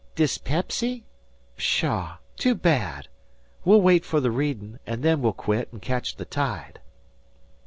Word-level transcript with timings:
"Dispepsy? 0.15 1.03
Pshaw 1.57 2.17
too 2.35 2.55
bad. 2.55 3.07
We'll 3.63 3.83
wait 3.83 4.03
for 4.03 4.19
the 4.19 4.31
readin', 4.31 4.79
an' 4.87 5.01
then 5.01 5.21
we'll 5.21 5.31
quit, 5.31 5.69
an' 5.71 5.79
catch 5.79 6.15
the 6.15 6.25
tide." 6.25 6.79